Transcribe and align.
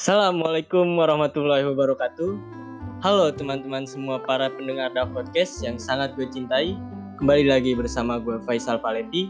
Assalamualaikum 0.00 0.96
warahmatullahi 0.96 1.60
wabarakatuh. 1.60 2.32
Halo 3.04 3.28
teman-teman 3.36 3.84
semua 3.84 4.16
para 4.16 4.48
pendengar 4.48 4.88
da 4.96 5.04
podcast 5.04 5.60
yang 5.60 5.76
sangat 5.76 6.16
gue 6.16 6.24
cintai. 6.24 6.72
Kembali 7.20 7.44
lagi 7.44 7.76
bersama 7.76 8.16
gue 8.16 8.40
Faisal 8.48 8.80
Paletti. 8.80 9.28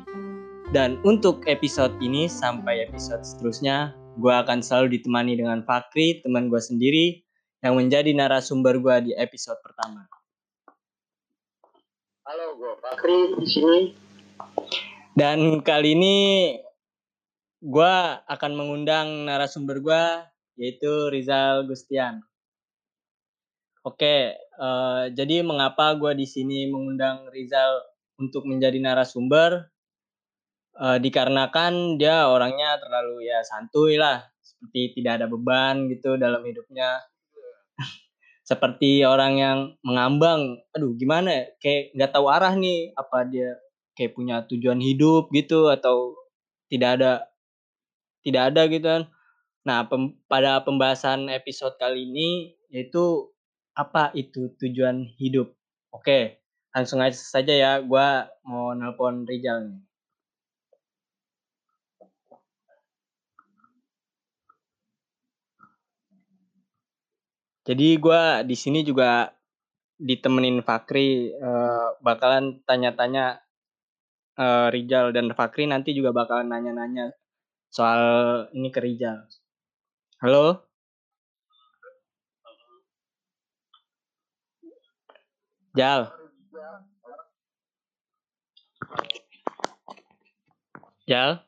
Dan 0.71 1.03
untuk 1.03 1.43
episode 1.51 1.91
ini 1.99 2.31
sampai 2.31 2.87
episode 2.87 3.27
seterusnya, 3.27 3.99
gue 4.23 4.31
akan 4.31 4.63
selalu 4.63 4.95
ditemani 4.95 5.43
dengan 5.43 5.67
Fakri, 5.67 6.23
teman 6.23 6.47
gue 6.47 6.63
sendiri, 6.63 7.19
yang 7.67 7.75
menjadi 7.75 8.15
narasumber 8.15 8.79
gue 8.79 9.11
di 9.11 9.13
episode 9.19 9.59
pertama. 9.67 10.07
Halo, 12.31 12.55
gue 12.55 12.73
Fakri 12.79 13.19
di 13.43 13.47
sini. 13.51 13.79
Dan 15.19 15.67
kali 15.67 15.99
ini 15.99 16.17
gue 17.59 17.95
akan 18.23 18.53
mengundang 18.55 19.27
narasumber 19.27 19.83
gue 19.83 20.31
yaitu 20.59 21.13
Rizal 21.13 21.67
Gustian. 21.67 22.23
Oke, 23.81 24.37
uh, 24.61 25.09
jadi 25.09 25.41
mengapa 25.41 25.97
gue 25.97 26.13
di 26.13 26.29
sini 26.29 26.69
mengundang 26.69 27.33
Rizal 27.33 27.81
untuk 28.21 28.45
menjadi 28.45 28.77
narasumber? 28.77 29.73
Uh, 30.81 30.97
dikarenakan 30.97 32.01
dia 32.01 32.25
orangnya 32.29 32.81
terlalu 32.81 33.29
ya 33.29 33.45
santuy 33.45 34.01
lah, 34.01 34.25
seperti 34.41 35.01
tidak 35.01 35.21
ada 35.21 35.27
beban 35.29 35.89
gitu 35.89 36.21
dalam 36.21 36.45
hidupnya. 36.45 37.01
seperti 38.51 39.05
orang 39.05 39.33
yang 39.41 39.59
mengambang, 39.81 40.61
aduh 40.77 40.93
gimana 40.97 41.33
ya, 41.33 41.45
kayak 41.61 41.83
nggak 41.97 42.13
tahu 42.13 42.27
arah 42.29 42.53
nih, 42.57 42.93
apa 42.97 43.19
dia 43.29 43.57
kayak 44.01 44.17
punya 44.17 44.45
tujuan 44.49 44.81
hidup 44.81 45.29
gitu 45.33 45.69
atau 45.69 46.17
tidak 46.73 46.91
ada 46.97 47.13
tidak 48.25 48.43
ada 48.53 48.63
gitu 48.71 48.87
kan 48.87 49.03
Nah, 49.69 49.85
pem 49.89 50.17
pada 50.25 50.65
pembahasan 50.65 51.29
episode 51.29 51.77
kali 51.77 52.09
ini 52.09 52.57
yaitu 52.73 53.29
apa 53.77 54.09
itu 54.17 54.53
tujuan 54.57 55.05
hidup. 55.21 55.53
Oke, 55.93 56.41
langsung 56.73 57.01
aja 57.05 57.17
saja 57.17 57.53
ya. 57.53 57.73
Gua 57.85 58.25
mau 58.49 58.73
nelpon 58.73 59.29
Rizal 59.29 59.69
nih. 59.69 59.81
Jadi 67.69 67.89
gue 68.03 68.23
di 68.51 68.57
sini 68.57 68.81
juga 68.83 69.31
ditemenin 70.01 70.65
Fakri 70.65 71.29
uh, 71.37 71.95
bakalan 72.01 72.65
tanya-tanya 72.65 73.45
uh, 74.41 74.73
Rizal 74.73 75.13
dan 75.13 75.31
Fakri 75.37 75.69
nanti 75.69 75.93
juga 75.93 76.11
bakalan 76.17 76.49
nanya-nanya 76.49 77.13
soal 77.69 78.03
ini 78.57 78.73
ke 78.73 78.81
Rizal. 78.81 79.29
Halo? 80.21 80.69
Jal. 85.73 86.13
Jal. 91.09 91.41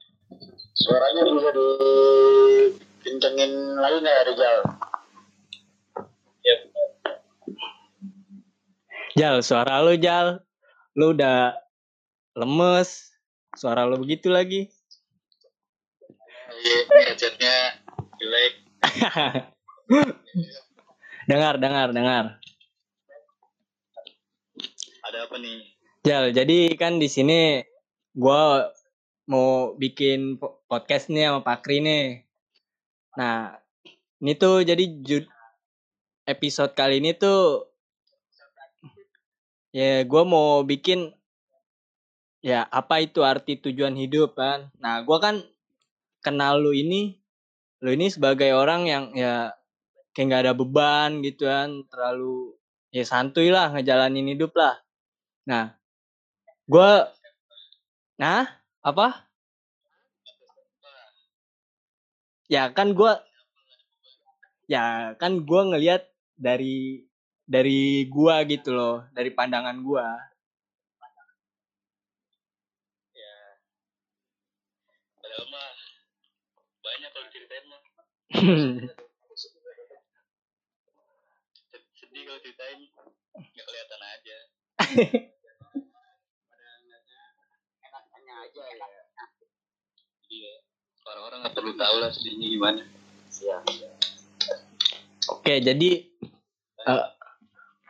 Suaranya 0.72 1.22
bisa 1.28 1.50
dikencengin 1.52 3.76
lagi 3.76 3.96
nggak 4.00 4.16
ya, 4.16 4.24
Rizal? 4.24 4.58
Yep. 6.40 6.60
Jal, 9.20 9.36
suara 9.44 9.84
lu 9.84 10.00
Jal. 10.00 10.40
Lu 10.96 11.12
udah 11.12 11.60
lemes. 12.40 13.12
Suara 13.52 13.84
lu 13.84 14.00
begitu 14.00 14.32
lagi. 14.32 14.72
Iya, 16.56 16.76
headsetnya 17.04 17.84
jelek. 18.16 18.61
dengar, 21.30 21.54
dengar, 21.56 21.88
dengar. 21.92 22.24
Ada 25.02 25.18
apa 25.26 25.36
nih? 25.40 25.58
Jal, 26.02 26.34
jadi 26.34 26.74
kan 26.74 26.98
di 26.98 27.08
sini 27.08 27.62
gue 28.12 28.42
mau 29.30 29.72
bikin 29.78 30.36
podcast 30.66 31.08
nih 31.08 31.30
sama 31.30 31.46
Pak 31.46 31.58
Kri 31.62 31.78
nih. 31.80 32.26
Nah, 33.16 33.54
ini 34.20 34.32
tuh 34.34 34.66
jadi 34.66 34.84
jud 35.00 35.24
episode 36.26 36.74
kali 36.74 37.00
ini 37.00 37.16
tuh 37.16 37.70
ya 39.72 40.04
gue 40.04 40.22
mau 40.28 40.60
bikin 40.62 41.16
ya 42.44 42.68
apa 42.68 43.00
itu 43.00 43.22
arti 43.22 43.56
tujuan 43.62 43.94
hidup 43.94 44.36
kan. 44.36 44.68
Nah, 44.82 45.06
gue 45.06 45.18
kan 45.22 45.40
kenal 46.20 46.60
lu 46.60 46.74
ini 46.74 47.21
lu 47.82 47.90
ini 47.90 48.06
sebagai 48.08 48.54
orang 48.54 48.86
yang 48.86 49.04
ya 49.12 49.50
kayak 50.14 50.26
nggak 50.28 50.42
ada 50.48 50.54
beban 50.54 51.10
gitu 51.26 51.50
kan 51.50 51.82
terlalu 51.90 52.54
ya 52.94 53.02
santuy 53.02 53.50
lah 53.50 53.74
ngejalanin 53.74 54.32
hidup 54.32 54.54
lah. 54.54 54.78
Nah 55.50 55.74
gue 56.70 56.90
nah 58.20 58.46
apa? 58.86 59.26
Ya 62.46 62.70
kan 62.70 62.94
gue 62.94 63.12
ya 64.70 65.14
kan 65.18 65.42
gue 65.42 65.60
ngelihat 65.74 66.06
dari 66.38 67.02
dari 67.52 68.06
gua 68.08 68.42
gitu 68.48 68.72
loh 68.72 69.04
dari 69.12 69.30
pandangan 69.34 69.76
gua. 69.82 70.08
Ya. 73.12 73.36
Banyak 76.82 77.12
sedih 81.94 82.22
kalau 82.26 82.40
ceritain 82.42 82.80
nggak 83.38 83.64
kelihatan 83.70 84.02
aja. 84.02 84.36
Enaknya 87.86 88.34
aja 88.42 88.62
ya 88.66 88.86
iya 90.32 90.52
orang-orang 91.06 91.46
nggak 91.46 91.54
perlu 91.54 91.72
tahu 91.78 91.96
lah 92.02 92.10
sedihnya 92.10 92.48
gimana. 92.50 92.82
Siap, 93.32 93.62
oke 95.38 95.54
jadi 95.62 95.90
uh, 96.84 97.06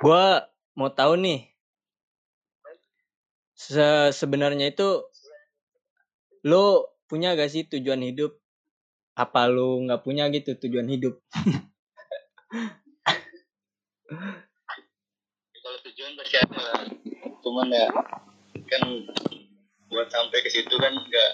gue 0.04 0.24
mau 0.76 0.90
tahu 0.92 1.16
nih. 1.16 1.48
Se 3.56 4.10
sebenarnya 4.10 4.74
itu 4.74 5.06
lo 6.42 6.90
punya 7.06 7.38
gak 7.38 7.54
sih 7.54 7.62
tujuan 7.70 8.02
hidup 8.02 8.41
apa 9.12 9.40
lu 9.48 9.84
nggak 9.88 10.02
punya 10.04 10.28
gitu 10.32 10.56
tujuan 10.56 10.88
hidup? 10.88 11.20
Kalau 15.62 15.78
tujuan 15.88 16.12
pasti 16.18 16.36
ada 16.36 16.84
cuman 17.42 17.68
ya 17.72 17.88
kan 18.68 18.82
buat 19.88 20.08
sampai 20.08 20.38
ke 20.42 20.50
situ 20.50 20.74
kan 20.76 20.92
nggak 20.92 21.30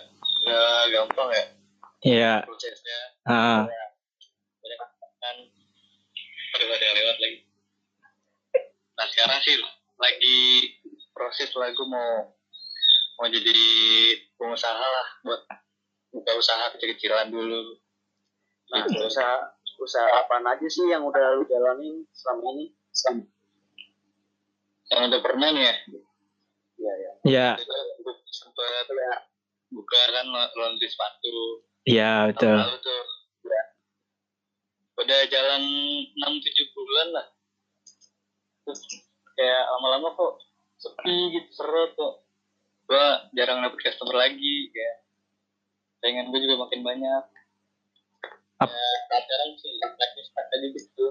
nggak 0.46 0.82
gampang 0.94 1.30
ya. 1.32 1.44
Iya. 2.02 2.32
Prosesnya. 2.46 3.00
Ah 3.26 3.66
banyak 6.58 6.78
kan 6.78 6.94
lewat 6.98 7.16
lagi. 7.22 7.38
Nah 8.98 9.06
sekarang 9.14 9.38
sih 9.46 9.56
lagi 9.98 10.38
proses 11.14 11.50
lagu 11.54 11.82
mau 11.86 12.34
mau 13.18 13.26
jadi 13.26 13.58
pengusaha 14.38 14.78
lah 14.78 15.08
buat 15.26 15.42
buka 16.12 16.30
usaha 16.36 16.72
kecil-kecilan 16.76 17.28
dulu. 17.28 17.76
Nah. 18.68 18.84
Gitu. 18.84 19.00
usaha 19.08 19.56
usaha 19.78 20.08
apa 20.10 20.42
aja 20.42 20.68
sih 20.68 20.90
yang 20.90 21.06
udah 21.06 21.38
lu 21.38 21.44
jalanin 21.48 22.04
selama 22.12 22.44
ini? 22.56 22.66
Yang 24.88 25.00
udah 25.12 25.20
pernah 25.22 25.48
nih 25.54 25.64
ya? 25.64 25.74
Iya 26.78 26.92
iya. 26.94 27.12
Ya. 27.26 27.50
sempat 28.28 28.86
ya 28.86 29.14
buka 29.72 30.00
kan 30.12 30.26
laundry 30.32 30.88
sepatu. 30.88 31.64
Iya 31.88 32.32
betul. 32.32 32.56
Lalu 32.56 32.78
tuh 32.80 33.02
ya. 33.48 33.62
udah 34.98 35.20
jalan 35.30 35.62
enam 36.18 36.32
tujuh 36.42 36.66
bulan 36.74 37.08
lah. 37.14 37.26
Terus 38.66 38.80
kayak 39.38 39.62
lama-lama 39.78 40.12
kok 40.12 40.34
sepi 40.78 41.16
gitu 41.38 41.50
seret 41.54 41.94
kok 41.94 42.26
gua 42.88 43.28
jarang 43.36 43.62
dapet 43.62 43.78
customer 43.82 44.16
lagi 44.16 44.72
kayak 44.72 44.96
pengen 45.98 46.30
gue 46.30 46.40
juga 46.42 46.56
makin 46.66 46.80
banyak. 46.82 47.22
Ap 48.58 48.70
ya 48.70 49.18
sekarang 49.22 49.50
sih 49.54 49.72
lagi 49.78 50.20
stuck 50.26 50.46
aja 50.50 50.66
gitu. 50.74 51.06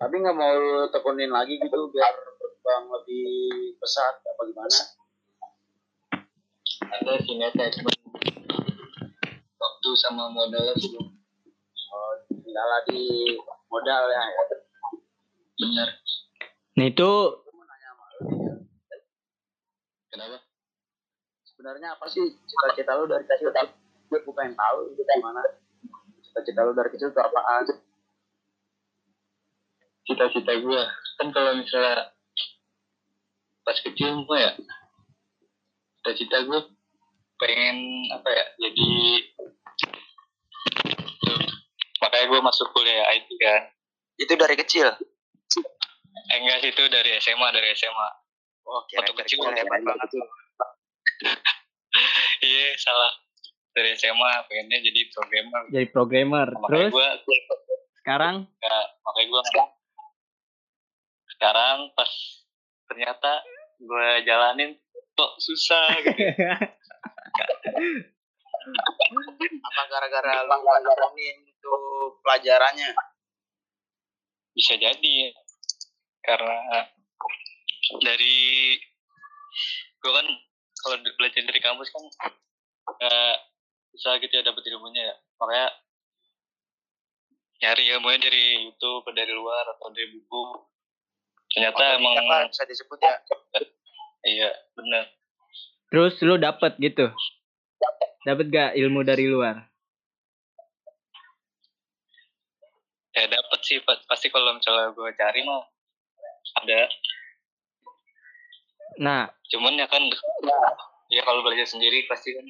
Tapi 0.00 0.14
nggak 0.16 0.36
mau 0.36 0.88
tekunin 0.88 1.28
lagi 1.28 1.60
gitu 1.60 1.78
biar 1.92 2.12
berkembang 2.12 2.88
lebih 2.88 3.76
pesat 3.76 4.16
apa 4.16 4.42
gimana? 4.48 4.78
Ada 6.82 7.12
sih 7.22 7.34
niatnya 7.36 7.68
cuma 7.78 7.90
waktu 9.60 9.90
sama 10.00 10.32
modalnya 10.32 10.74
belum. 10.74 11.06
Oh 11.92 12.12
kendala 12.28 12.78
di 12.88 13.36
modal 13.68 14.02
ya. 14.08 14.22
Bener. 15.60 15.88
Nah 16.80 16.86
itu 16.88 17.10
kenapa 20.08 20.36
sebenarnya 21.62 21.94
apa 21.94 22.10
sih 22.10 22.26
cita-cita 22.26 22.98
lu 22.98 23.06
dari 23.06 23.22
kecil 23.22 23.54
gue 23.54 24.18
pengen 24.34 24.58
tahu 24.58 24.90
itu 24.90 24.98
gimana. 25.06 25.38
Cita-cita 26.18 26.66
lu 26.66 26.74
dari 26.74 26.90
kecil 26.90 27.14
tuh 27.14 27.22
apaan? 27.22 27.70
Cita-cita 30.02 30.58
gue 30.58 30.82
kan 31.22 31.30
kalau 31.30 31.54
misalnya 31.54 32.10
pas 33.62 33.78
kecil 33.78 34.26
gue 34.26 34.38
ya 34.42 34.58
cita-cita 36.02 36.42
gue 36.50 36.60
pengen 37.38 38.10
apa 38.10 38.26
ya 38.26 38.44
jadi 38.58 38.90
tuh, 41.22 41.46
makanya 42.02 42.26
gue 42.26 42.40
masuk 42.42 42.74
kuliah 42.74 43.06
IT 43.14 43.30
kan. 43.38 43.70
Itu 44.18 44.34
dari 44.34 44.58
kecil? 44.58 44.90
Eh, 46.26 46.36
enggak 46.42 46.58
sih 46.66 46.74
itu 46.74 46.82
dari 46.90 47.14
SMA 47.22 47.48
dari 47.54 47.70
SMA 47.78 48.08
oh 48.66 48.82
kira 48.90 49.06
Waktu 49.06 49.14
kecil 49.22 49.46
udah 49.46 49.54
hebat 49.54 49.78
banget. 49.86 50.10
tuh 50.10 50.26
iya 52.52 52.76
salah. 52.76 53.12
Dari 53.72 53.96
SMA 53.96 54.32
pengennya 54.52 54.78
jadi 54.84 55.00
programmer. 55.08 55.62
Jadi 55.72 55.86
programmer. 55.88 56.48
makanya 56.52 56.92
Terus? 56.92 56.92
gue 56.92 57.08
sekarang? 58.04 58.36
Ya, 58.60 58.78
makanya 59.00 59.28
gue 59.32 59.42
sekarang 61.32 61.78
pas 61.96 62.12
ternyata 62.92 63.40
gue 63.80 64.08
jalanin 64.28 64.76
kok 65.16 65.32
susah 65.40 65.86
gitu. 66.04 66.22
Apa 69.42 69.82
gara-gara 69.90 70.46
lu 70.46 70.56
gak 70.62 70.78
nemuin 70.86 71.36
itu 71.50 71.74
pelajarannya? 72.22 72.90
Bisa 74.52 74.76
jadi 74.76 75.12
ya. 75.26 75.30
karena 76.22 76.86
dari 77.98 78.78
gue 79.98 80.12
kan 80.14 80.26
kalau 80.82 80.96
belajar 81.16 81.42
dari 81.46 81.60
kampus 81.62 81.88
kan 81.94 82.02
eh, 82.98 83.34
susah 83.94 84.18
gitu 84.18 84.34
ya 84.34 84.42
dapet 84.42 84.66
ilmunya 84.68 85.14
ya. 85.14 85.14
Makanya 85.38 85.68
nyari 87.62 87.82
ilmunya 87.94 88.18
dari 88.18 88.44
YouTube 88.66 89.06
atau 89.06 89.14
dari 89.14 89.32
luar 89.32 89.64
atau 89.78 89.88
dari 89.94 90.10
buku. 90.10 90.44
Ternyata 91.54 91.82
emang 91.96 92.14
Otodidak 92.18 92.30
lah 92.30 92.40
bisa 92.50 92.62
disebut 92.66 92.98
ya. 92.98 93.16
Iya 94.22 94.50
bener. 94.78 95.04
Terus 95.90 96.14
lu 96.22 96.38
dapet 96.38 96.78
gitu. 96.78 97.10
Dapet 98.22 98.46
gak 98.54 98.78
ilmu 98.78 99.02
dari 99.02 99.26
luar? 99.26 99.72
ya 103.12 103.28
dapet 103.28 103.60
sih 103.60 103.78
pa- 103.84 104.00
pasti 104.08 104.32
kalau 104.32 104.56
misalnya 104.56 104.88
gue 104.96 105.10
cari 105.20 105.44
mau 105.44 105.60
ada 106.64 106.88
Nah, 108.98 109.30
cuman 109.48 109.74
ya 109.74 109.86
kan 109.86 110.02
ya 111.08 111.22
kalau 111.22 111.40
belajar 111.40 111.64
sendiri 111.64 112.04
pasti 112.04 112.32
kan 112.32 112.46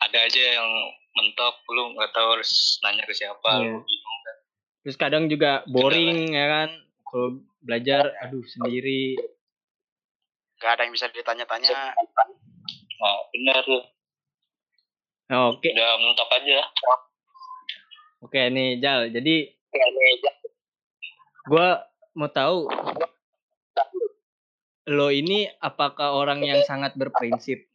ada 0.00 0.18
aja 0.22 0.42
yang 0.54 0.68
mentok 1.12 1.60
lu 1.68 1.92
nggak 1.92 2.10
tahu 2.10 2.28
harus 2.34 2.50
nanya 2.80 3.02
ke 3.02 3.12
siapa 3.12 3.50
Iya. 3.58 3.74
lu 3.74 3.80
bingung 3.80 4.18
kan 4.22 4.36
terus 4.80 4.96
kadang 4.96 5.24
juga 5.26 5.62
boring 5.66 6.30
ya 6.30 6.46
kan. 6.46 6.70
Kalau 7.04 7.28
belajar 7.58 8.12
aduh 8.20 8.44
sendiri. 8.44 9.16
gak 10.56 10.74
ada 10.74 10.82
yang 10.84 10.92
bisa 10.92 11.06
ditanya-tanya 11.08 11.94
nah 12.98 13.16
benar 13.30 13.62
tuh 13.62 13.82
Nah, 15.28 15.52
Oke, 15.52 15.68
udah 15.68 15.92
mentok 16.00 16.28
aja 16.32 16.64
oke 18.18 18.40
nih 18.48 18.80
Jal. 18.80 19.12
Jadi 19.12 19.52
gua 21.44 21.84
mau 22.12 22.26
tahu 22.26 22.64
lo 24.88 25.12
ini 25.12 25.44
apakah 25.60 26.16
orang 26.16 26.40
yang 26.40 26.64
sangat 26.64 26.96
berprinsip? 26.96 27.68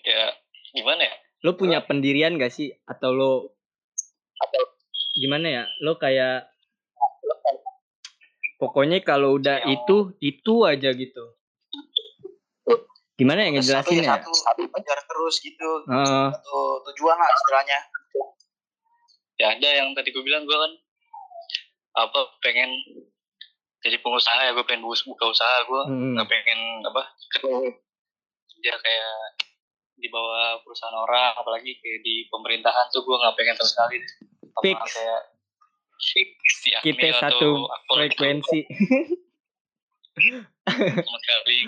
ya 0.00 0.32
gimana 0.72 1.04
ya 1.04 1.14
Lo 1.40 1.56
punya 1.56 1.80
pendirian 1.84 2.36
gak 2.36 2.52
sih? 2.52 2.68
Atau 2.84 3.16
lo 3.16 3.32
gimana 5.16 5.46
ya? 5.48 5.64
Lo 5.80 5.96
kayak 5.96 6.52
pokoknya 8.60 9.00
kalau 9.00 9.40
udah 9.40 9.64
Yang- 9.64 9.72
itu 9.80 9.96
itu 10.20 10.54
aja 10.68 10.92
gitu. 10.92 11.24
Gimana 13.16 13.44
ya 13.44 13.56
ngejelasin 13.56 14.04
ya? 14.04 14.16
satu, 14.16 14.32
satu 14.32 14.64
kejar 14.68 15.00
terus 15.04 15.34
gitu 15.44 15.70
Heeh. 15.88 16.28
satu 16.32 16.58
tujuan 16.88 17.16
lah 17.20 17.28
istilahnya 17.28 17.78
ya 19.36 19.46
ada 19.56 19.68
yang 19.68 19.92
tadi 19.92 20.08
gue 20.08 20.24
bilang 20.24 20.48
gue 20.48 20.56
kan 20.56 20.72
apa 22.02 22.20
pengen 22.40 22.70
jadi 23.80 23.96
pengusaha 23.98 24.40
ya 24.42 24.52
gue 24.52 24.64
pengen 24.64 24.84
buka 24.84 25.24
usaha 25.26 25.56
gue 25.62 25.82
Hmm. 25.86 26.12
nggak 26.14 26.28
pengen 26.28 26.60
apa 26.84 27.02
kerja 28.50 28.72
kayak 28.74 29.14
di 29.94 30.08
bawah 30.08 30.60
perusahaan 30.60 30.94
orang 30.94 31.32
apalagi 31.34 31.76
kayak 31.76 32.00
di 32.00 32.24
pemerintahan 32.26 32.86
tuh 32.88 33.00
gue 33.00 33.16
nggak 33.16 33.34
pengen 33.34 33.54
sama 33.54 33.68
sekali 33.68 33.94
deh. 33.96 34.12
Sama 34.42 34.60
Fix. 34.62 34.80
kayak 34.90 35.22
fix 36.00 36.32
di 36.64 36.70
Kita 36.82 37.08
satu 37.20 37.50
frekuensi. 37.86 38.60
sama 40.66 41.18
sekali 41.18 41.58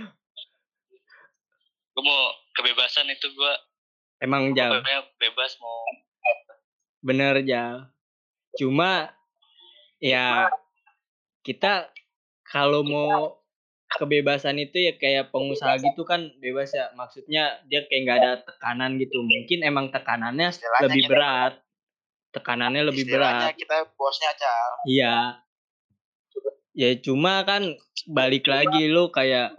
gue 1.93 2.03
mau 2.03 2.23
kebebasan 2.53 3.09
itu 3.09 3.29
gue 3.29 3.53
Emang 4.19 4.55
pokoknya 4.55 5.03
bebas 5.19 5.59
mau 5.59 5.83
bener 7.03 7.43
Jal. 7.43 7.91
Cuma 8.55 9.11
ya 10.03 10.51
kita 11.47 11.95
kalau 12.43 12.83
mau 12.83 13.39
kebebasan 13.95 14.59
itu 14.59 14.91
ya 14.91 14.99
kayak 14.99 15.31
pengusaha 15.31 15.79
gitu 15.79 16.03
kan 16.03 16.33
bebas 16.43 16.75
ya 16.75 16.91
maksudnya 16.99 17.63
dia 17.71 17.87
kayak 17.87 18.03
nggak 18.03 18.19
ada 18.19 18.33
tekanan 18.43 18.99
gitu. 18.99 19.23
Mungkin 19.23 19.63
emang 19.63 19.95
tekanannya 19.95 20.51
Istilahnya 20.51 20.85
lebih 20.91 21.03
berat 21.07 21.63
tekanannya 22.33 22.83
lebih 22.89 23.05
berat. 23.13 23.53
kita 23.55 23.93
bosnya 23.95 24.33
aja. 24.33 24.53
Iya. 24.89 25.17
Ya 26.73 26.91
cuma 27.05 27.45
kan 27.45 27.77
balik 28.09 28.49
lagi 28.49 28.89
lu 28.89 29.13
kayak 29.13 29.53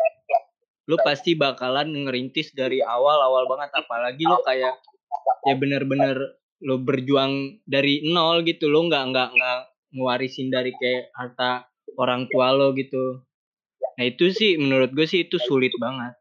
lu 0.89 0.97
pasti 1.05 1.37
bakalan 1.37 1.93
ngerintis 1.93 2.57
dari 2.57 2.81
awal 2.81 3.21
awal 3.21 3.45
banget. 3.45 3.69
Apalagi 3.77 4.25
lu 4.25 4.41
kayak 4.41 4.73
ya 5.45 5.53
bener-bener 5.53 6.41
lu 6.65 6.81
berjuang 6.81 7.61
dari 7.69 8.01
nol 8.09 8.41
gitu. 8.41 8.65
Lu 8.67 8.89
nggak 8.89 9.13
nggak 9.13 9.29
nggak 9.37 9.59
ngewarisin 9.93 10.49
dari 10.49 10.73
kayak 10.75 11.13
harta 11.13 11.69
orang 11.95 12.25
tua 12.33 12.51
lo 12.51 12.73
gitu. 12.73 13.21
Nah 13.93 14.03
itu 14.09 14.33
sih 14.33 14.57
menurut 14.57 14.89
gue 14.91 15.05
sih 15.05 15.29
itu 15.29 15.37
sulit 15.37 15.71
banget. 15.77 16.17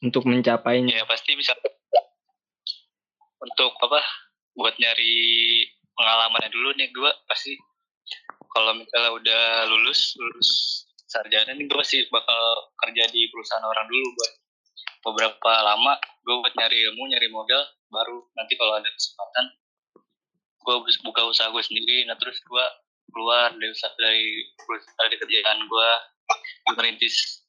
Untuk 0.00 0.22
mencapainya. 0.24 1.02
Ya 1.02 1.04
pasti 1.04 1.34
bisa. 1.34 1.52
Untuk 3.42 3.72
apa 3.82 4.00
buat 4.56 4.74
nyari 4.78 5.14
pengalamannya 5.92 6.50
dulu 6.52 6.68
nih 6.76 6.88
gue 6.92 7.10
pasti 7.28 7.56
kalau 8.52 8.72
misalnya 8.72 9.12
udah 9.12 9.42
lulus 9.68 10.16
lulus 10.16 10.48
sarjana 11.08 11.52
nih 11.52 11.68
gue 11.68 11.76
pasti 11.76 12.04
bakal 12.08 12.72
kerja 12.80 13.04
di 13.12 13.28
perusahaan 13.28 13.64
orang 13.64 13.84
dulu 13.88 14.06
buat 14.16 14.32
beberapa 15.04 15.52
lama 15.60 16.00
gue 16.24 16.34
buat 16.40 16.54
nyari 16.56 16.76
ilmu 16.88 17.02
nyari 17.12 17.28
modal 17.28 17.62
baru 17.92 18.18
nanti 18.36 18.56
kalau 18.56 18.80
ada 18.80 18.88
kesempatan 18.88 19.44
gue 20.66 20.76
buka 21.06 21.22
usaha 21.30 21.46
gue 21.54 21.62
sendiri. 21.62 22.10
Nah 22.10 22.18
terus 22.18 22.42
gue 22.42 22.66
keluar 23.14 23.54
dari 23.54 23.70
usaha 23.70 23.94
dari 24.02 24.42
dari 24.98 25.14
kerjaan 25.14 25.58
gue 25.70 25.90
merintis 26.74 27.46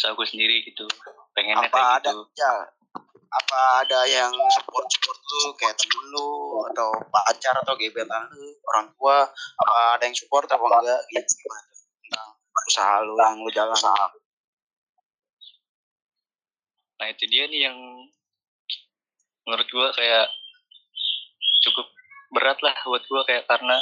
usaha 0.00 0.16
gue 0.16 0.26
sendiri 0.26 0.64
gitu. 0.64 0.88
Pengennya 1.36 1.68
apa 1.68 1.76
kayak 1.76 1.92
ada 2.00 2.10
gitu. 2.16 2.22
ya 2.40 2.54
apa 3.32 3.60
ada 3.84 4.00
yang 4.08 4.32
support 4.52 4.84
support 4.92 5.16
lu 5.16 5.56
kayak 5.56 5.76
temen 5.76 6.04
lu 6.12 6.60
atau 6.72 6.92
pacar 7.08 7.54
atau 7.60 7.76
gebetan 7.76 8.28
lu 8.32 8.56
orang 8.72 8.88
tua? 8.96 9.28
Apa 9.60 9.76
ada 10.00 10.04
yang 10.08 10.16
support 10.16 10.48
apa 10.48 10.60
enggak? 10.60 11.00
Gitu 11.12 11.44
gimana 11.44 11.68
tentang 11.72 12.28
usaha 12.68 12.94
lu 13.04 13.14
yang 13.16 13.36
lu 13.40 13.50
jalan 13.52 13.76
Nah 17.00 17.06
itu 17.10 17.24
dia 17.28 17.44
nih 17.48 17.66
yang 17.66 17.76
menurut 19.48 19.68
gua 19.74 19.90
kayak 19.96 20.28
cukup 21.62 21.91
berat 22.32 22.58
lah 22.64 22.74
buat 22.88 23.04
gua 23.06 23.22
kayak 23.28 23.44
karena 23.44 23.76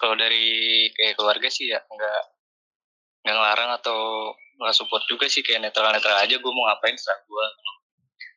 kalau 0.00 0.16
dari 0.16 0.88
kayak 0.96 1.20
keluarga 1.20 1.48
sih 1.52 1.68
ya 1.68 1.78
nggak 1.84 2.22
nggak 3.22 3.34
ngelarang 3.36 3.70
atau 3.76 4.32
nggak 4.58 4.74
support 4.74 5.04
juga 5.06 5.28
sih 5.28 5.44
kayak 5.44 5.68
netral 5.68 5.92
netral 5.92 6.16
aja 6.16 6.40
gua 6.40 6.52
mau 6.52 6.64
ngapain 6.72 6.96
serah 6.96 7.20
gua. 7.28 7.46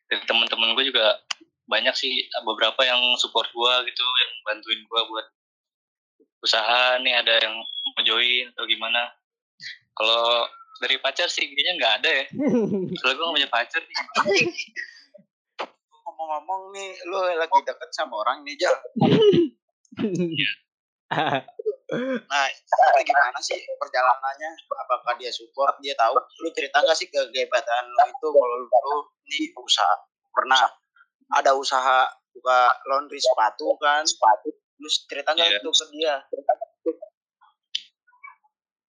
Dari 0.06 0.22
teman-teman 0.30 0.78
gue 0.78 0.94
juga 0.94 1.18
banyak 1.66 1.98
sih 1.98 2.30
beberapa 2.46 2.78
yang 2.86 3.02
support 3.18 3.50
gua 3.58 3.82
gitu 3.88 4.04
yang 4.04 4.34
bantuin 4.46 4.82
gua 4.86 5.02
buat 5.10 5.26
usaha. 6.46 7.02
Nih 7.02 7.16
ada 7.16 7.42
yang 7.42 7.56
mau 7.58 8.02
join 8.06 8.52
atau 8.54 8.70
gimana. 8.70 9.10
Kalau 9.96 10.46
dari 10.84 11.00
pacar 11.00 11.32
sih 11.32 11.48
kayaknya 11.50 11.74
nggak 11.80 11.94
ada 12.04 12.10
ya. 12.12 12.26
Soalnya 13.00 13.16
gue 13.16 13.26
gak 13.26 13.36
punya 13.40 13.50
pacar 13.50 13.82
nih 13.82 13.96
ngomong-ngomong 16.16 16.72
nih 16.72 16.96
lu 17.12 17.20
lagi 17.36 17.60
deket 17.68 17.92
sama 17.92 18.24
orang 18.24 18.48
nih 18.48 18.56
Jal 18.56 18.72
Nah, 22.26 22.46
itu 22.50 23.02
gimana 23.06 23.38
sih 23.46 23.62
perjalanannya? 23.78 24.52
Apakah 24.74 25.22
dia 25.22 25.30
support? 25.30 25.78
Dia 25.86 25.94
tahu? 25.94 26.18
Lu 26.42 26.50
cerita 26.50 26.82
nggak 26.82 26.98
sih 26.98 27.06
kegiatan 27.14 27.84
lu 27.86 28.00
itu 28.10 28.28
kalau 28.34 28.56
lu, 28.58 28.66
lu 28.66 28.98
ini 29.30 29.54
usaha 29.54 29.96
pernah 30.34 30.66
ada 31.38 31.54
usaha 31.54 32.10
buka 32.34 32.74
laundry 32.90 33.22
sepatu 33.22 33.78
kan? 33.78 34.02
Sepatu. 34.02 34.50
Lu 34.82 34.90
cerita 34.90 35.38
nggak 35.38 35.46
Iya. 35.46 35.60
itu 35.62 35.70
ke 35.70 35.86
dia? 35.94 36.16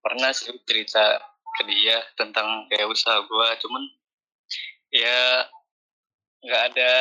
pernah 0.06 0.30
sih 0.30 0.54
cerita 0.62 1.18
ke 1.58 1.62
dia 1.66 1.98
tentang 2.14 2.70
kayak 2.70 2.86
usaha 2.86 3.18
gue 3.26 3.48
cuman 3.58 3.82
ya 4.94 5.42
nggak 6.46 6.62
ada 6.72 6.92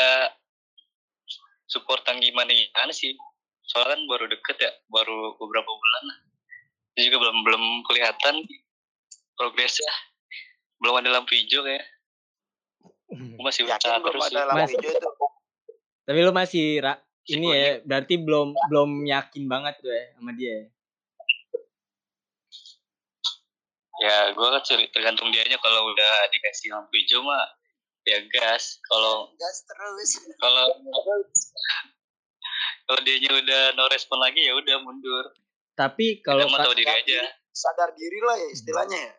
supportan 1.69 2.17
gimana 2.17 2.49
gimana 2.49 2.89
sih 2.89 3.13
soalnya 3.65 3.97
kan 3.97 4.01
baru 4.09 4.25
deket 4.29 4.57
ya 4.57 4.71
baru 4.89 5.37
beberapa 5.37 5.69
bulan 5.69 6.03
Dia 6.95 7.11
juga 7.11 7.27
belum 7.27 7.37
belum 7.43 7.63
kelihatan 7.91 8.35
progresnya 9.35 9.93
belum 10.79 11.03
ada 11.03 11.09
lampu 11.19 11.35
hijau 11.35 11.61
kayak 11.61 11.85
masih 13.39 13.67
usaha 13.67 14.01
belum 14.01 14.15
terus 14.17 14.23
ada 14.31 14.31
sih 14.31 14.37
lampu 14.47 14.59
Mas. 14.63 14.71
hijau 14.73 14.91
itu? 14.95 15.09
Tapi 16.05 16.19
lu 16.21 16.31
masih 16.31 16.65
ra- 16.85 17.03
ini 17.25 17.47
ya, 17.49 17.69
berarti 17.81 18.21
belum 18.21 18.53
belum 18.69 18.89
yakin 19.09 19.43
banget 19.49 19.81
tuh 19.81 19.89
ya 19.89 20.05
sama 20.13 20.31
dia. 20.37 20.45
ya? 20.45 20.63
ya 23.95 24.17
gue 24.35 24.47
kan 24.47 24.61
tergantung 24.91 25.31
dianya 25.31 25.57
kalau 25.57 25.89
udah 25.89 26.13
dikasih 26.29 26.75
lampu 26.75 26.95
hijau 26.99 27.23
mah 27.23 27.43
ya 28.05 28.19
gas 28.29 28.79
kalau 28.85 29.33
Gas 29.35 29.57
terus. 29.65 30.09
kalau 30.43 30.65
kalau 32.85 33.01
dianya 33.01 33.31
udah 33.33 33.61
no 33.73 33.89
respon 33.89 34.21
lagi 34.21 34.45
ya 34.45 34.53
udah 34.53 34.77
mundur 34.81 35.25
Tapi 35.75 36.21
kalau 36.23 36.45
ka- 36.47 36.63
tahu 36.63 36.73
diri 36.77 36.87
aja 36.87 37.21
Sadar 37.51 37.91
diri 37.95 38.19
lah 38.21 38.35
ya 38.37 38.47
istilahnya 38.51 38.99
ya. 38.99 39.13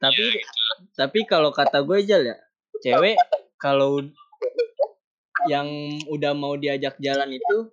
tapi 0.00 0.24
ya, 0.24 0.40
gitu. 0.40 0.62
tapi 0.96 1.18
kalau 1.28 1.52
kata 1.52 1.84
gue 1.84 2.00
aja 2.00 2.16
ya, 2.20 2.36
cewek 2.80 3.16
kalau 3.60 4.00
yang 5.48 5.68
udah 6.08 6.32
mau 6.32 6.56
diajak 6.56 6.96
jalan 6.96 7.36
itu 7.36 7.68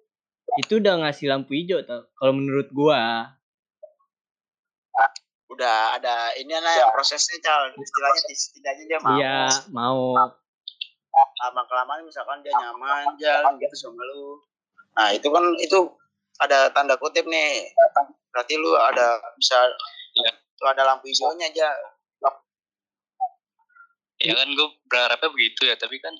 itu 0.55 0.79
udah 0.79 1.03
ngasih 1.03 1.27
lampu 1.27 1.53
hijau 1.53 1.83
tau. 1.83 2.07
Kalau 2.15 2.33
menurut 2.33 2.71
gua, 2.71 3.29
Udah 5.47 5.95
ada 5.95 6.35
ini 6.35 6.51
lah 6.51 6.73
ya 6.75 6.87
prosesnya 6.91 7.39
cal. 7.39 7.71
Istilahnya 7.71 8.21
setidaknya 8.35 8.83
dia 8.87 8.99
mau. 8.99 9.17
iya 9.17 9.39
mau. 9.71 10.15
lama 11.17 11.61
kelamaan 11.65 12.05
misalkan 12.05 12.45
dia 12.45 12.53
nyaman 12.53 13.17
jalan 13.17 13.57
gitu 13.57 13.73
sama 13.73 14.05
lu 14.05 14.37
nah 14.93 15.09
itu 15.13 15.25
kan 15.29 15.41
itu 15.57 15.89
ada 16.37 16.69
tanda 16.73 16.93
kutip 16.97 17.25
nih 17.25 17.73
berarti 18.29 18.53
lu 18.57 18.73
ada 18.77 19.17
bisa 19.33 19.57
Iya. 20.17 20.31
lu 20.33 20.65
ada 20.65 20.81
lampu 20.85 21.09
hijaunya 21.09 21.49
aja 21.53 21.69
ya 24.17 24.33
kan 24.33 24.49
gue 24.49 24.67
berharapnya 24.89 25.29
begitu 25.29 25.69
ya 25.69 25.77
tapi 25.77 26.01
kan 26.01 26.13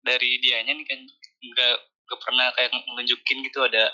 dari 0.00 0.40
dianya 0.40 0.72
nih 0.72 0.86
kan 0.88 1.00
nggak 1.44 1.76
nggak 2.08 2.20
pernah 2.24 2.48
kayak 2.56 2.72
nunjukin 2.72 3.44
gitu 3.44 3.60
ada 3.60 3.92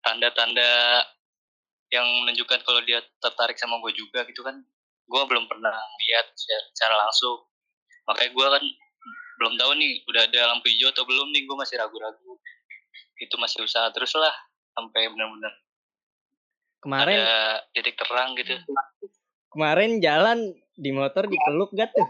tanda-tanda 0.00 1.04
yang 1.94 2.06
menunjukkan 2.24 2.66
kalau 2.66 2.82
dia 2.82 3.02
tertarik 3.22 3.58
sama 3.58 3.78
gue 3.82 3.92
juga 3.94 4.26
gitu 4.26 4.42
kan. 4.42 4.58
Gue 5.06 5.22
belum 5.26 5.46
pernah 5.46 5.72
lihat 5.72 6.26
secara, 6.34 6.98
langsung. 6.98 7.46
Makanya 8.10 8.30
gue 8.34 8.46
kan 8.58 8.64
belum 9.36 9.52
tahu 9.60 9.70
nih 9.78 9.90
udah 10.08 10.22
ada 10.26 10.40
lampu 10.50 10.66
hijau 10.72 10.90
atau 10.90 11.04
belum 11.06 11.30
nih 11.30 11.46
gue 11.46 11.56
masih 11.56 11.76
ragu-ragu. 11.78 12.32
Itu 13.22 13.38
masih 13.38 13.62
usaha 13.62 13.86
terus 13.94 14.12
lah 14.18 14.34
sampai 14.76 15.08
benar-benar 15.08 15.54
Kemarin 16.86 17.18
ada 17.18 17.66
titik 17.74 17.98
terang 17.98 18.38
gitu. 18.38 18.54
Kemarin 19.50 19.98
jalan 19.98 20.54
di 20.76 20.92
motor 20.92 21.24
dipeluk 21.26 21.72
gak 21.74 21.90
tuh? 21.90 22.08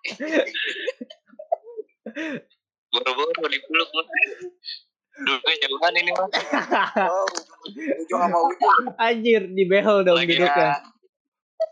boro-boro 2.90 3.46
dipeluk 3.46 3.88
duduknya 5.12 5.56
jauhan 5.62 5.94
ini 5.96 6.10
mah 6.12 6.28
oh 7.04 7.26
ujung 7.98 8.20
sama 8.20 8.38
ujung 8.40 8.84
Anjir, 8.96 9.42
di 9.46 9.64
behel 9.64 10.00
dong 10.00 10.16
Lagi 10.16 10.32
duduknya. 10.32 10.54
kayak 10.54 10.78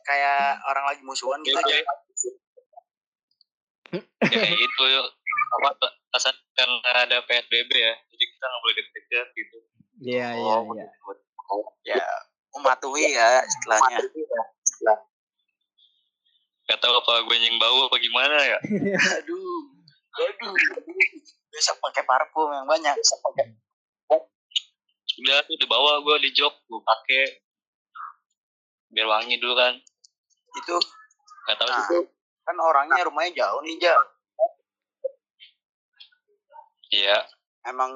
kayak 0.04 0.42
orang 0.64 0.84
lagi 0.86 1.02
musuhan 1.02 1.40
gitu. 1.40 1.56
Aja 1.56 1.74
ya 1.74 1.84
kayak 4.20 4.52
gitu 4.52 4.82
yuk. 4.84 5.06
Apa 5.56 5.68
pas 5.80 6.24
karena 6.52 6.76
ada 6.98 7.24
PSBB 7.24 7.70
ya. 7.72 7.94
Jadi 8.04 8.24
kita 8.26 8.44
nggak 8.44 8.60
boleh 8.60 8.74
deket-deket 8.76 9.28
gitu. 9.32 9.56
Iya, 9.98 10.28
iya, 10.30 10.54
Oh, 10.60 10.76
iya. 10.76 10.86
ya 11.96 12.04
mematuhi 12.52 13.16
ya 13.16 13.40
istilahnya. 13.40 13.96
Gak 16.68 16.78
tahu 16.78 16.92
apa 16.92 17.12
gue 17.24 17.36
yang 17.40 17.56
bau 17.56 17.88
apa 17.88 17.96
gimana 17.96 18.36
ya. 18.44 18.58
Aduh 19.16 19.60
aduh 20.18 20.52
besok 21.48 21.76
pakai 21.80 22.04
parfum 22.04 22.52
yang 22.52 22.68
banyak 22.68 22.96
udah 25.18 25.38
tuh 25.44 25.56
dibawa 25.58 25.98
gue 26.02 26.16
di 26.22 26.30
jok 26.30 26.54
gue 26.70 26.80
pakai. 26.82 27.24
Biar 28.94 29.06
wangi 29.10 29.36
dulu 29.42 29.54
kan. 29.58 29.74
Itu. 30.54 30.76
Gak 31.48 31.56
tahu 31.58 31.68
nah, 31.68 31.86
sih. 31.88 32.04
kan 32.44 32.56
orangnya 32.60 33.04
rumahnya 33.04 33.44
jauh 33.44 33.60
nih 33.60 33.76
jauh 33.76 34.06
iya. 36.92 37.20
Emang 37.68 37.92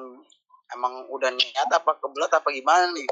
emang 0.73 1.09
udah 1.09 1.33
niat 1.33 1.69
apa 1.69 1.97
kebelet 1.97 2.29
apa 2.29 2.49
gimana 2.53 2.93
nih? 2.93 3.07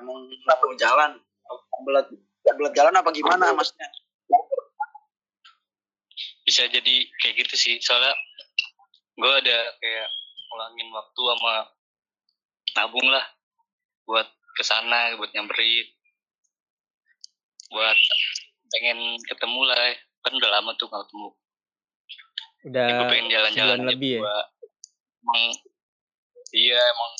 Emang 0.00 0.24
mau 0.28 0.74
jalan? 0.76 1.20
Kebelet 1.48 2.06
kebelet 2.44 2.72
jalan 2.72 2.94
apa 2.96 3.10
gimana 3.12 3.52
maksudnya? 3.52 3.88
Bisa 6.44 6.64
jadi 6.68 6.94
kayak 7.20 7.34
gitu 7.44 7.54
sih. 7.56 7.74
Soalnya 7.84 8.16
gue 9.16 9.32
ada 9.32 9.58
kayak 9.80 10.08
ngulangin 10.52 10.88
waktu 10.92 11.20
sama 11.24 11.54
nabung 12.76 13.08
lah 13.08 13.24
buat 14.04 14.28
ke 14.56 14.62
sana 14.62 15.16
buat 15.16 15.32
nyamperin. 15.32 15.88
Buat 17.72 17.98
pengen 18.76 19.18
ketemu 19.26 19.60
lah 19.66 19.76
kan 20.22 20.32
udah 20.36 20.50
lama 20.60 20.70
tuh 20.76 20.86
gak 20.86 21.02
ketemu. 21.08 21.30
Udah 22.66 22.84
ya, 22.86 22.94
gue 22.98 23.06
pengen 23.10 23.28
jalan-jalan 23.32 23.78
lebih 23.88 24.12
ya? 24.20 24.36
emang 25.26 25.42
iya 26.54 26.78
emang 26.78 27.12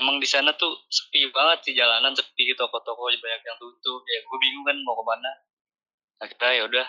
emang 0.00 0.16
di 0.16 0.24
sana 0.24 0.56
tuh 0.56 0.72
sepi 0.88 1.28
banget 1.28 1.68
sih 1.68 1.74
jalanan 1.76 2.16
sepi 2.16 2.56
toko-toko 2.56 3.10
banyak 3.10 3.42
yang 3.44 3.58
tutup. 3.58 4.00
Ya 4.06 4.18
gue 4.22 4.38
bingung 4.38 4.64
kan 4.64 4.76
mau 4.86 4.96
ke 4.96 5.04
mana 5.04 5.30
akhirnya 6.20 6.52
ya 6.52 6.62
udah 6.68 6.86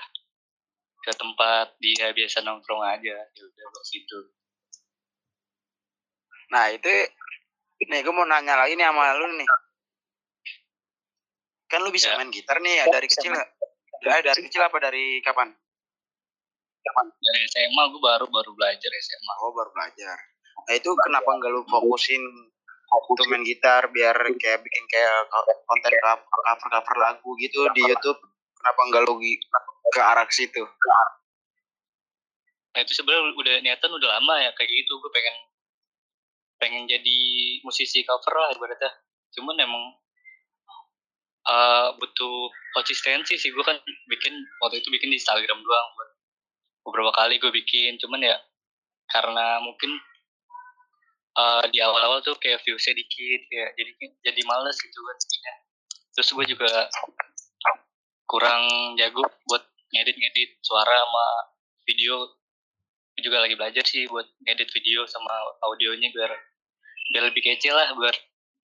ke 1.01 1.11
tempat 1.17 1.73
dia 1.81 2.13
biasa 2.13 2.45
nongkrong 2.45 2.81
aja 2.85 3.13
ya 3.25 3.41
udah 3.41 3.67
ke 3.73 3.81
situ 3.85 4.19
nah 6.51 6.67
itu 6.69 6.87
nih 7.89 8.05
gue 8.05 8.13
mau 8.13 8.27
nanya 8.27 8.59
lagi 8.61 8.77
nih 8.77 8.85
sama 8.85 9.17
lu 9.17 9.25
nih. 9.41 9.47
Kan 11.65 11.81
lu 11.81 11.89
bisa 11.89 12.13
Ya. 12.13 12.19
main 12.19 12.29
gitar 12.29 12.61
nih 12.61 12.83
ya 12.83 12.85
dari 12.91 13.07
kecil 13.09 13.33
ya 13.33 13.45
Ya, 14.01 14.17
dari 14.21 14.41
kecil 14.49 14.61
apa 14.65 14.81
dari 14.81 15.21
kapan? 15.21 15.53
Dari 16.81 17.41
SMA 17.47 17.83
gue 17.93 18.01
baru 18.01 18.25
baru 18.25 18.51
belajar 18.57 18.89
SMA 18.89 19.33
oh 19.45 19.53
baru 19.53 19.69
belajar. 19.73 20.17
Nah 20.67 20.73
itu 20.73 20.89
kenapa 21.05 21.29
nggak 21.37 21.49
lu 21.53 21.61
fokusin 21.69 22.21
untuk 23.07 23.29
main 23.29 23.45
gitar 23.45 23.87
biar 23.93 24.17
kayak 24.41 24.59
bikin 24.65 24.83
kayak 24.89 25.29
konten 25.69 25.93
cover 26.01 26.69
cover 26.69 26.97
lagu 26.97 27.29
gitu 27.37 27.61
di 27.77 27.81
YouTube 27.87 28.19
kenapa 28.61 28.81
nggak 28.93 29.01
lu 29.09 29.17
gi- 29.17 29.41
ke 29.91 29.99
arah 29.99 30.23
ke 30.29 30.33
situ? 30.37 30.61
Nah 32.71 32.79
itu 32.79 32.93
sebenarnya 32.95 33.35
udah 33.35 33.55
niatan 33.65 33.91
udah 33.91 34.09
lama 34.19 34.35
ya 34.39 34.51
kayak 34.55 34.69
gitu. 34.69 34.93
Gue 35.01 35.11
pengen 35.11 35.35
pengen 36.61 36.83
jadi 36.85 37.19
musisi 37.65 38.05
cover 38.05 38.37
lah 38.37 38.53
ibaratnya. 38.53 38.91
Cuman 39.33 39.57
emang 39.59 39.83
eh, 41.49 41.87
butuh 41.97 42.47
konsistensi 42.77 43.35
sih. 43.35 43.49
Gue 43.51 43.65
kan 43.65 43.75
bikin 44.07 44.33
waktu 44.63 44.79
itu 44.79 44.87
bikin 44.93 45.11
di 45.11 45.17
Instagram 45.19 45.59
doang 45.59 45.89
beberapa 46.85 47.11
kali 47.17 47.41
gue 47.41 47.51
bikin. 47.51 47.99
Cuman 47.99 48.23
ya 48.23 48.37
karena 49.11 49.59
mungkin 49.59 49.91
eh, 51.35 51.63
di 51.75 51.83
awal-awal 51.83 52.23
tuh 52.23 52.39
kayak 52.39 52.63
viewsnya 52.63 52.95
dikit 52.95 53.41
ya 53.51 53.67
jadi 53.75 53.91
jadi 54.31 54.41
males 54.47 54.77
gitu 54.79 54.99
kan. 55.03 55.17
Terus 56.11 56.29
gue 56.35 56.45
juga 56.55 56.71
kurang 58.31 58.63
jago 58.95 59.27
buat 59.51 59.63
ngedit-ngedit 59.91 60.63
suara 60.63 61.03
sama 61.03 61.27
video. 61.83 62.31
Juga 63.19 63.43
lagi 63.43 63.59
belajar 63.59 63.83
sih 63.83 64.07
buat 64.07 64.23
ngedit 64.47 64.71
video 64.71 65.03
sama 65.03 65.29
audionya 65.67 66.07
biar 66.15 66.31
biar 67.11 67.23
lebih 67.27 67.43
kece 67.43 67.75
lah 67.75 67.91
biar 67.91 68.15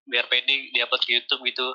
biar 0.08 0.26
pede 0.32 0.72
diupload 0.72 1.04
ke 1.04 1.12
YouTube 1.20 1.44
gitu. 1.52 1.68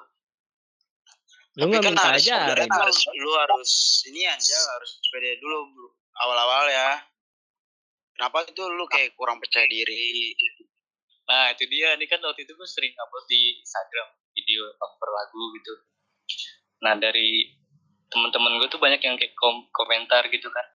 Lu 1.61 1.69
nggak 1.69 1.85
kan 1.85 1.93
minta 1.93 2.09
harus, 2.17 2.25
aja. 2.25 2.49
sebenarnya 2.49 2.73
harus 2.81 2.99
lu 3.13 3.31
harus 3.37 3.71
ini 4.09 4.25
aja 4.25 4.57
harus 4.57 4.91
pede 5.13 5.37
dulu 5.37 5.69
bro. 5.77 5.89
awal-awal 6.25 6.65
ya. 6.73 6.91
Kenapa 8.17 8.49
itu 8.49 8.63
lu 8.73 8.85
kayak 8.89 9.13
kurang 9.21 9.37
percaya 9.37 9.69
diri? 9.69 10.33
Nah 11.29 11.53
itu 11.53 11.69
dia. 11.69 11.93
Ini 11.97 12.09
kan 12.09 12.25
waktu 12.25 12.49
itu 12.49 12.57
gue 12.57 12.69
sering 12.69 12.97
upload 12.97 13.25
di 13.29 13.61
Instagram 13.61 14.09
video 14.33 14.73
cover 14.81 15.11
lagu 15.13 15.43
gitu. 15.61 15.75
Nah 16.83 16.97
dari 16.97 17.62
teman-teman 18.12 18.61
gue 18.61 18.69
tuh 18.69 18.78
banyak 18.78 19.00
yang 19.00 19.16
kayak 19.16 19.33
kom 19.35 19.64
komentar 19.73 20.28
gitu 20.28 20.52
kan 20.52 20.66